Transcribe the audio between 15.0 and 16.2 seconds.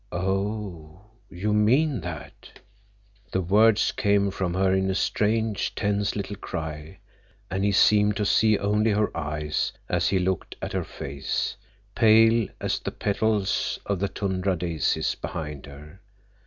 behind her.